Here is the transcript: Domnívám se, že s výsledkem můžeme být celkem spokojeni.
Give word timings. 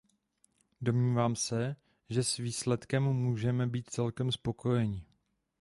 Domnívám 0.81 1.35
se, 1.35 1.75
že 2.09 2.23
s 2.23 2.37
výsledkem 2.37 3.03
můžeme 3.03 3.67
být 3.67 3.89
celkem 3.89 4.31
spokojeni. 4.31 5.03